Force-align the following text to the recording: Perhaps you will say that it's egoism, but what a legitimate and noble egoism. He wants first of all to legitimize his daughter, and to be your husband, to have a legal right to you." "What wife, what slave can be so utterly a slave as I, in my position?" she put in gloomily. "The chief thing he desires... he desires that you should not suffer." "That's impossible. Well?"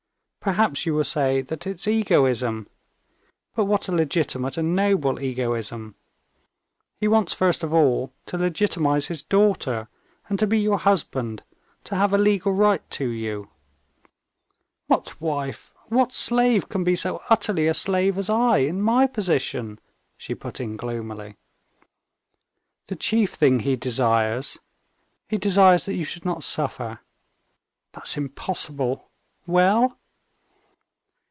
Perhaps 0.43 0.87
you 0.87 0.95
will 0.95 1.03
say 1.03 1.41
that 1.41 1.67
it's 1.67 1.87
egoism, 1.87 2.67
but 3.53 3.65
what 3.65 3.87
a 3.87 3.91
legitimate 3.91 4.57
and 4.57 4.75
noble 4.75 5.19
egoism. 5.19 5.93
He 6.99 7.07
wants 7.07 7.31
first 7.31 7.63
of 7.63 7.75
all 7.75 8.11
to 8.25 8.39
legitimize 8.39 9.05
his 9.05 9.21
daughter, 9.21 9.87
and 10.27 10.39
to 10.39 10.47
be 10.47 10.57
your 10.59 10.79
husband, 10.79 11.43
to 11.83 11.95
have 11.95 12.11
a 12.11 12.17
legal 12.17 12.51
right 12.53 12.81
to 12.89 13.07
you." 13.09 13.51
"What 14.87 15.21
wife, 15.21 15.75
what 15.89 16.11
slave 16.11 16.67
can 16.69 16.83
be 16.83 16.95
so 16.95 17.21
utterly 17.29 17.67
a 17.67 17.75
slave 17.75 18.17
as 18.17 18.27
I, 18.27 18.57
in 18.57 18.81
my 18.81 19.05
position?" 19.05 19.77
she 20.17 20.33
put 20.33 20.59
in 20.59 20.75
gloomily. 20.75 21.37
"The 22.87 22.95
chief 22.95 23.35
thing 23.35 23.59
he 23.59 23.75
desires... 23.75 24.57
he 25.29 25.37
desires 25.37 25.85
that 25.85 25.93
you 25.97 26.03
should 26.03 26.25
not 26.25 26.43
suffer." 26.43 27.01
"That's 27.91 28.17
impossible. 28.17 29.07
Well?" 29.45 29.99